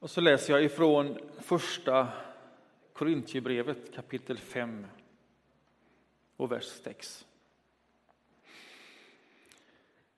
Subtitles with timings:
[0.00, 2.08] Och så läser jag ifrån första
[2.92, 4.86] Korintierbrevet kapitel 5
[6.36, 7.26] och vers 6.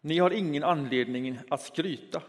[0.00, 2.22] Ni har ingen anledning att skryta.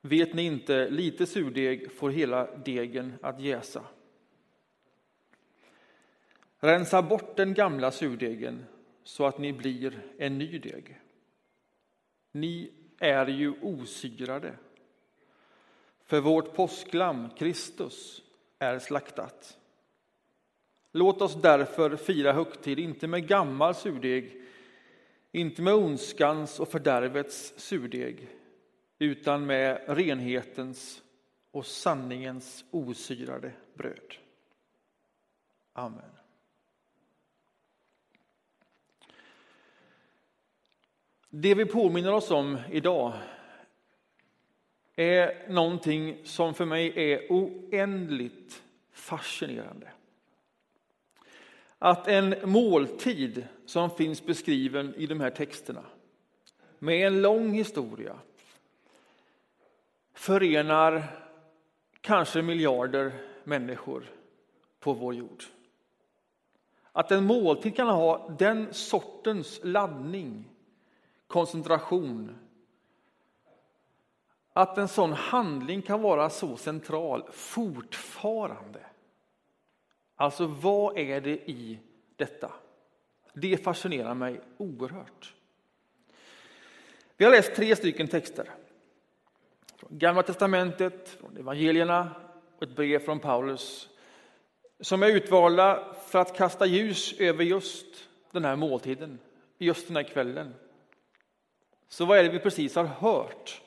[0.00, 3.84] Vet ni inte, lite surdeg får hela degen att jäsa.
[6.58, 8.64] Rensa bort den gamla surdegen
[9.02, 11.00] så att ni blir en ny deg.
[12.32, 14.54] Ni är ju osyrade.
[16.10, 18.22] För vårt påsklamm, Kristus,
[18.58, 19.58] är slaktat.
[20.92, 24.42] Låt oss därför fira högtid, inte med gammal surdeg,
[25.32, 28.28] inte med ondskans och fördärvets surdeg,
[28.98, 31.02] utan med renhetens
[31.50, 34.14] och sanningens osyrade bröd.
[35.72, 36.10] Amen.
[41.28, 43.12] Det vi påminner oss om idag
[45.00, 48.62] är någonting som för mig är oändligt
[48.92, 49.88] fascinerande.
[51.78, 55.84] Att en måltid som finns beskriven i de här texterna
[56.78, 58.16] med en lång historia
[60.14, 61.02] förenar
[62.00, 63.12] kanske miljarder
[63.44, 64.04] människor
[64.80, 65.44] på vår jord.
[66.92, 70.44] Att en måltid kan ha den sortens laddning,
[71.26, 72.36] koncentration
[74.52, 78.80] att en sån handling kan vara så central fortfarande.
[80.16, 81.78] Alltså, vad är det i
[82.16, 82.52] detta?
[83.32, 85.34] Det fascinerar mig oerhört.
[87.16, 88.50] Vi har läst tre stycken texter.
[89.76, 92.10] Från Gamla testamentet, från evangelierna
[92.56, 93.88] och ett brev från Paulus
[94.80, 97.86] som är utvalda för att kasta ljus över just
[98.30, 99.18] den här måltiden,
[99.58, 100.54] just den här kvällen.
[101.88, 103.62] Så vad är det vi precis har hört?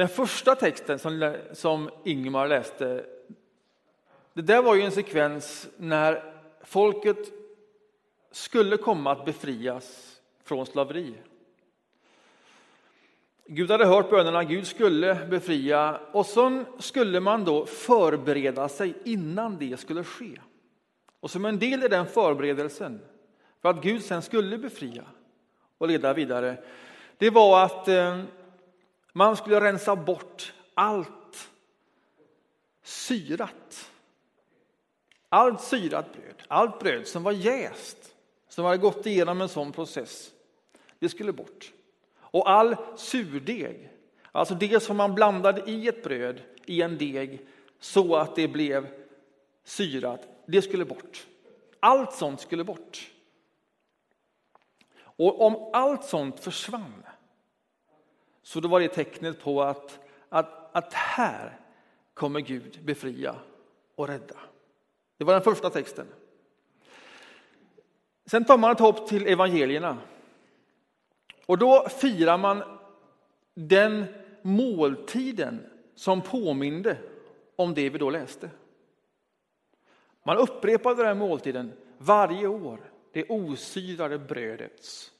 [0.00, 3.04] Den första texten som, som Ingmar läste,
[4.32, 6.34] det där var ju en sekvens när
[6.64, 7.18] folket
[8.30, 11.14] skulle komma att befrias från slaveri.
[13.46, 19.58] Gud hade hört bönerna, Gud skulle befria och så skulle man då förbereda sig innan
[19.58, 20.40] det skulle ske.
[21.20, 23.00] Och som en del i den förberedelsen,
[23.62, 25.04] för att Gud sen skulle befria
[25.78, 26.56] och leda vidare,
[27.18, 28.22] det var att eh,
[29.12, 31.50] man skulle rensa bort allt
[32.82, 33.90] syrat.
[35.28, 38.14] Allt syrat bröd, allt bröd som var jäst,
[38.48, 40.30] som hade gått igenom en sån process,
[40.98, 41.72] det skulle bort.
[42.16, 43.90] Och all surdeg,
[44.32, 47.46] alltså det som man blandade i ett bröd, i en deg,
[47.80, 48.88] så att det blev
[49.64, 51.26] syrat, det skulle bort.
[51.80, 53.10] Allt sånt skulle bort.
[55.00, 57.02] Och om allt sånt försvann,
[58.42, 61.58] så då var det tecknet på att, att, att här
[62.14, 63.34] kommer Gud befria
[63.94, 64.36] och rädda.
[65.16, 66.06] Det var den första texten.
[68.26, 69.98] Sen tar man ett hopp till evangelierna.
[71.46, 72.62] Och då firar man
[73.54, 74.04] den
[74.42, 76.98] måltiden som påminde
[77.56, 78.50] om det vi då läste.
[80.22, 85.12] Man upprepade den här måltiden varje år, det osyrade brödets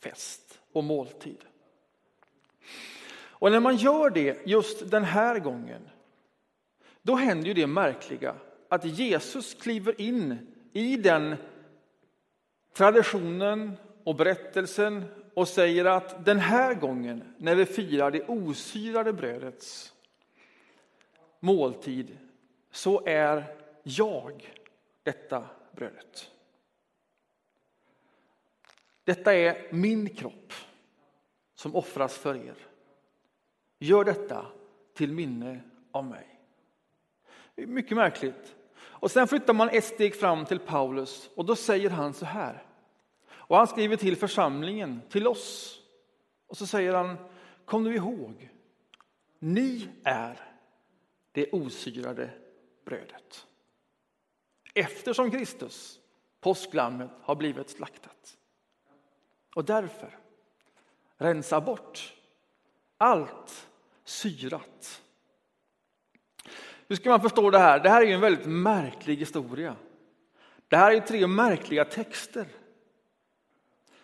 [0.00, 1.44] fest och måltid.
[3.40, 5.88] Och när man gör det just den här gången,
[7.02, 8.34] då händer ju det märkliga
[8.68, 11.36] att Jesus kliver in i den
[12.76, 13.72] traditionen
[14.04, 19.94] och berättelsen och säger att den här gången, när vi firar det osyrade brödets
[21.40, 22.18] måltid,
[22.70, 23.44] så är
[23.82, 24.54] jag
[25.02, 26.30] detta brödet.
[29.04, 30.52] Detta är min kropp
[31.58, 32.56] som offras för er.
[33.78, 34.46] Gör detta
[34.94, 35.60] till minne
[35.92, 36.40] av mig.
[37.56, 38.56] Mycket märkligt.
[38.78, 42.66] Och sen flyttar man ett steg fram till Paulus och då säger han så här.
[43.30, 45.80] Och han skriver till församlingen, till oss.
[46.46, 47.16] Och så säger han,
[47.64, 48.50] kom nu ihåg,
[49.38, 50.40] ni är
[51.32, 52.30] det osyrade
[52.84, 53.46] brödet.
[54.74, 56.00] Eftersom Kristus,
[56.40, 58.38] påsklammet, har blivit slaktat.
[59.54, 60.18] Och därför,
[61.18, 62.14] rensa bort
[62.98, 63.68] allt
[64.04, 65.02] syrat.
[66.88, 67.80] Hur ska man förstå det här?
[67.80, 69.76] Det här är en väldigt märklig historia.
[70.68, 72.46] Det här är tre märkliga texter.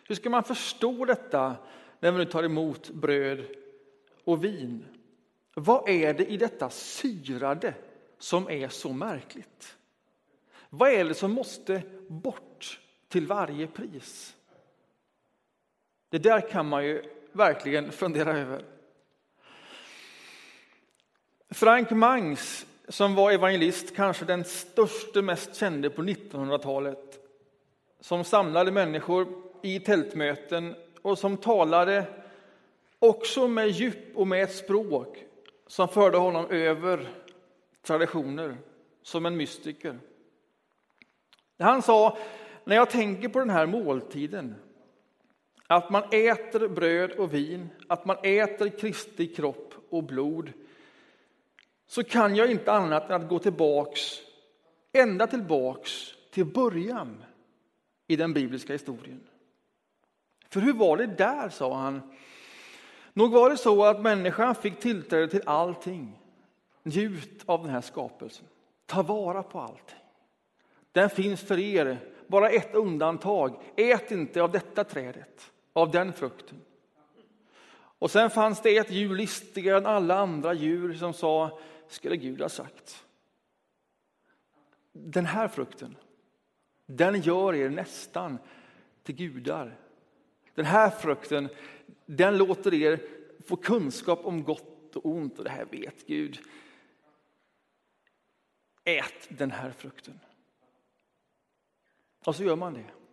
[0.04, 1.56] Hur ska man förstå detta
[2.00, 3.46] när vi nu tar emot bröd
[4.24, 4.84] och vin?
[5.54, 7.74] Vad är det i detta syrade
[8.18, 9.76] som är så märkligt?
[10.70, 14.33] Vad är det som måste bort till varje pris?
[16.14, 17.02] Det där kan man ju
[17.32, 18.64] verkligen fundera över.
[21.50, 27.18] Frank Mangs, som var evangelist, kanske den största, mest kände på 1900-talet,
[28.00, 29.26] som samlade människor
[29.62, 32.06] i tältmöten och som talade
[32.98, 35.24] också med djup och med ett språk
[35.66, 37.08] som förde honom över
[37.82, 38.56] traditioner,
[39.02, 39.98] som en mystiker.
[41.58, 42.18] Han sa,
[42.64, 44.54] när jag tänker på den här måltiden,
[45.66, 50.52] att man äter bröd och vin, att man äter Kristi kropp och blod,
[51.86, 54.00] så kan jag inte annat än att gå tillbaks,
[54.92, 57.24] ända tillbaks till början
[58.06, 59.20] i den bibliska historien.
[60.48, 62.14] För hur var det där, sa han.
[63.12, 66.18] Nog var det så att människan fick tillträde till allting.
[66.82, 68.46] Njut av den här skapelsen.
[68.86, 69.98] Ta vara på allting.
[70.92, 73.62] Den finns för er, bara ett undantag.
[73.76, 76.60] Ät inte av detta trädet, av den frukten.
[77.98, 82.40] Och sen fanns det ett djur listigare än alla andra djur som sa, skulle Gud
[82.40, 83.04] ha sagt.
[84.92, 85.96] Den här frukten,
[86.86, 88.38] den gör er nästan
[89.02, 89.78] till gudar.
[90.54, 91.48] Den här frukten,
[92.06, 93.00] den låter er
[93.46, 96.38] få kunskap om gott och ont och det här vet Gud.
[98.84, 100.20] Ät den här frukten.
[102.24, 103.03] Och så gör man det.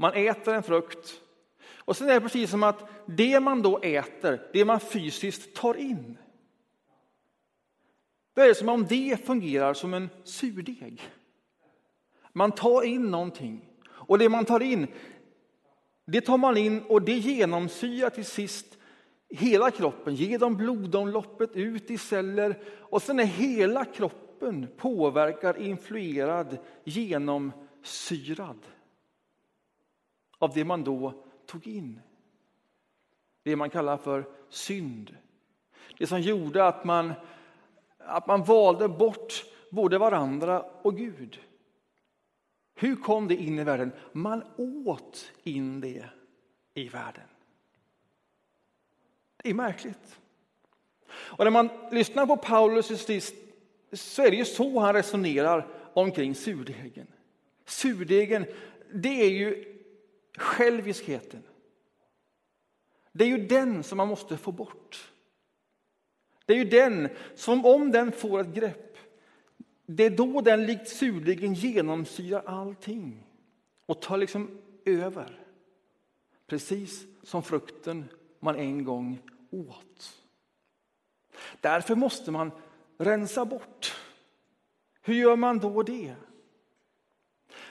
[0.00, 1.20] Man äter en frukt.
[1.76, 5.74] Och sen är det precis som att det man då äter, det man fysiskt tar
[5.74, 6.18] in,
[8.34, 11.02] det är som om det fungerar som en surdeg.
[12.32, 13.68] Man tar in någonting.
[13.88, 14.86] Och det man tar in,
[16.06, 18.78] det tar man in och det genomsyrar till sist
[19.28, 22.58] hela kroppen, genom blodomloppet ut i celler.
[22.78, 28.58] Och sen är hela kroppen påverkad, influerad, genomsyrad
[30.40, 32.00] av det man då tog in.
[33.42, 35.16] Det man kallar för synd.
[35.98, 37.12] Det som gjorde att man,
[37.98, 41.40] att man valde bort både varandra och Gud.
[42.74, 43.92] Hur kom det in i världen?
[44.12, 46.04] Man åt in det
[46.74, 47.28] i världen.
[49.42, 50.20] Det är märkligt.
[51.10, 52.86] Och när man lyssnar på Paulus
[53.92, 57.06] så är det ju så han resonerar omkring surdegen.
[57.64, 58.46] Surdegen,
[58.92, 59.79] det är ju
[60.36, 61.42] själviskheten.
[63.12, 65.12] Det är ju den som man måste få bort.
[66.46, 68.90] Det är ju den som om den får ett grepp,
[69.86, 73.26] det är då den likt surdegen genomsyrar allting
[73.86, 75.40] och tar liksom över.
[76.46, 78.04] Precis som frukten
[78.40, 80.16] man en gång åt.
[81.60, 82.50] Därför måste man
[82.98, 83.96] rensa bort.
[85.02, 86.14] Hur gör man då det?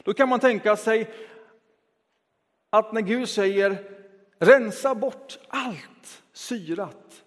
[0.04, 1.14] Då kan man tänka sig
[2.70, 3.98] att när Gud säger
[4.40, 7.24] rensa bort allt syrat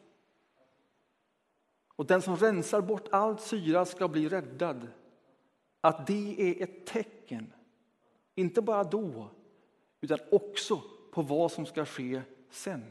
[1.96, 4.88] och den som rensar bort allt syra ska bli räddad.
[5.80, 7.52] Att det är ett tecken,
[8.34, 9.30] inte bara då,
[10.00, 12.84] utan också på vad som ska ske sen.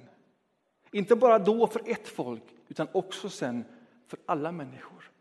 [0.92, 3.65] Inte bara då för ett folk, utan också sen
[4.07, 5.12] för alla människor.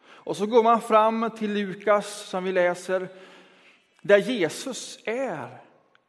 [0.00, 3.08] Och så går man fram till Lukas som vi läser,
[4.02, 5.62] där Jesus är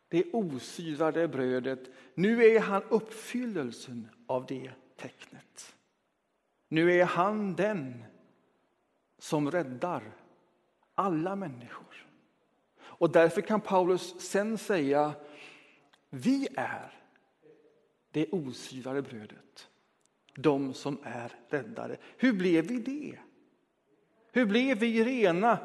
[0.10, 1.90] det osyrade brödet.
[2.14, 5.76] Nu är han uppfyllelsen av det tecknet.
[6.68, 8.04] Nu är han den
[9.18, 10.12] som räddar
[10.96, 12.08] alla människor.
[12.82, 15.14] Och därför kan Paulus sen säga,
[16.10, 16.94] vi är
[18.12, 19.70] det osyrade brödet,
[20.36, 21.98] de som är räddade.
[22.18, 23.20] Hur blev vi det?
[24.32, 25.60] Hur blev vi rena?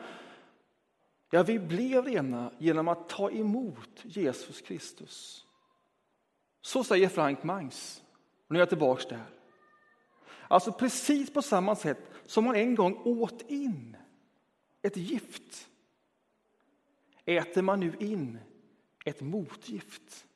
[1.30, 5.46] Ja, vi blev rena genom att ta emot Jesus Kristus.
[6.60, 8.02] Så säger Frank Mangs.
[8.48, 9.24] Nu är jag tillbaka där.
[10.48, 13.96] Alltså precis på samma sätt som man en gång åt in
[14.82, 15.68] ett gift
[17.24, 18.38] äter man nu in
[19.04, 20.26] ett motgift.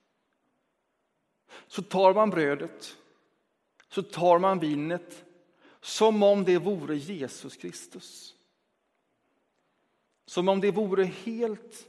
[1.67, 2.97] Så tar man brödet,
[3.89, 5.25] så tar man vinet
[5.81, 8.35] som om det vore Jesus Kristus.
[10.29, 11.87] Som om det vore helt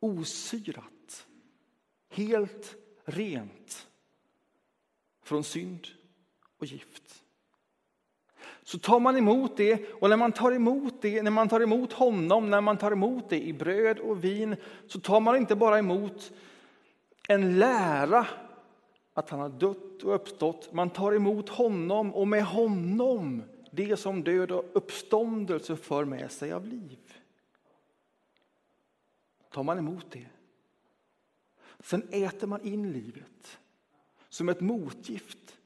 [0.00, 1.26] osyrat,
[2.10, 2.74] helt
[3.04, 3.86] rent
[5.24, 5.86] från synd
[6.58, 7.24] och gift.
[8.62, 11.92] Så tar man emot det och när man tar emot det, när man tar emot
[11.92, 15.78] honom, när man tar emot det i bröd och vin, så tar man inte bara
[15.78, 16.32] emot
[17.28, 18.26] en lära
[19.14, 20.72] att han har dött och uppstått.
[20.72, 23.42] Man tar emot honom och med honom
[23.74, 26.98] det som död och uppståndelse för med sig av liv.
[29.50, 30.26] Tar man emot det,
[31.80, 33.58] sen äter man in livet
[34.28, 35.58] som ett motgift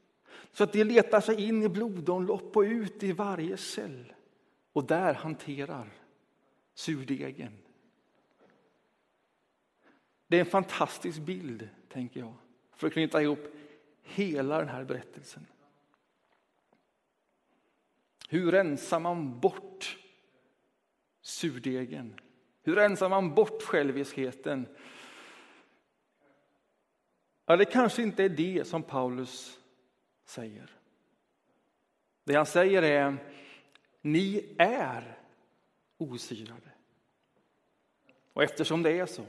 [0.57, 4.13] Så att det letar sig in i blodomlopp och ut i varje cell
[4.73, 5.89] och där hanterar
[6.73, 7.57] surdegen.
[10.27, 12.33] Det är en fantastisk bild, tänker jag,
[12.75, 13.39] för att knyta ihop
[14.03, 15.45] hela den här berättelsen.
[18.27, 19.97] Hur rensar man bort
[21.21, 22.19] surdegen?
[22.61, 24.67] Hur rensar man bort själviskheten?
[27.45, 29.59] Ja, det kanske inte är det som Paulus
[30.25, 30.71] säger.
[32.23, 33.17] Det han säger är,
[34.01, 35.17] ni är
[35.97, 36.71] osyrade.
[38.33, 39.25] Och eftersom det är så,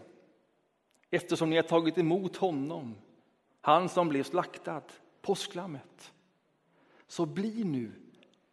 [1.11, 2.95] eftersom ni har tagit emot honom,
[3.61, 4.83] han som blev slaktad,
[5.21, 6.13] påsklammet,
[7.07, 7.93] så bli nu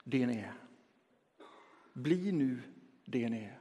[0.06, 0.54] det ni är.
[1.94, 2.62] Bli nu
[3.06, 3.60] det ni är.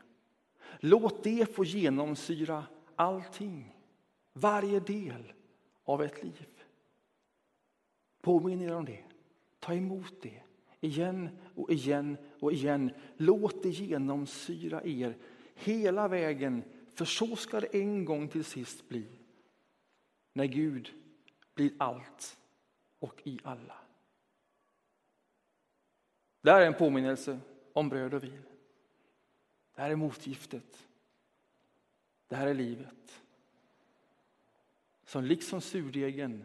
[0.81, 3.77] Låt det få genomsyra allting,
[4.33, 5.33] varje del
[5.85, 6.49] av ett liv.
[8.21, 9.05] Påminn er om det.
[9.61, 10.43] Ta emot det
[10.81, 12.91] igen och igen och igen.
[13.17, 15.17] Låt det genomsyra er
[15.55, 16.63] hela vägen,
[16.95, 19.07] för så ska det en gång till sist bli.
[20.33, 20.93] När Gud
[21.55, 22.37] blir allt
[22.99, 23.84] och i alla.
[26.45, 27.41] Det här är en påminnelse
[27.73, 28.43] om bröd och vin.
[29.75, 30.89] Det här är motgiftet.
[32.29, 33.23] Det här är livet.
[35.05, 36.45] Som liksom surdegen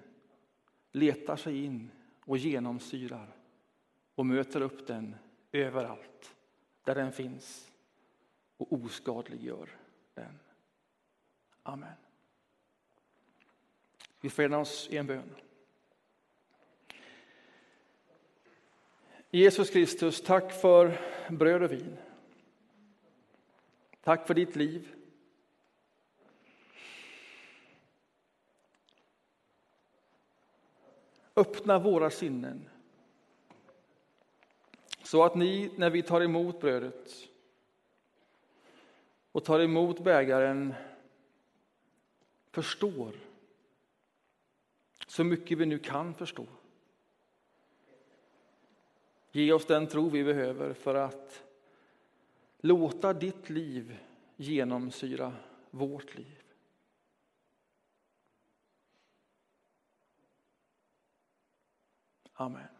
[0.92, 1.92] letar sig in
[2.26, 3.36] och genomsyrar
[4.16, 5.16] och möter upp den
[5.52, 6.36] överallt
[6.84, 7.72] där den finns
[8.58, 9.70] och oskadliggör
[10.14, 10.40] den.
[11.64, 11.96] Amen.
[14.22, 15.36] Vi förenar oss i en bön.
[19.32, 21.98] Jesus Kristus, tack för bröd och vin.
[24.02, 24.96] Tack för ditt liv.
[31.36, 32.70] Öppna våra sinnen
[35.04, 37.12] så att ni, när vi tar emot brödet
[39.32, 40.74] och tar emot bägaren,
[42.52, 43.14] förstår
[45.08, 46.46] så mycket vi nu kan förstå.
[49.32, 51.44] Ge oss den tro vi behöver för att
[52.58, 53.98] låta ditt liv
[54.36, 55.34] genomsyra
[55.72, 56.44] vårt liv.
[62.34, 62.79] Amen.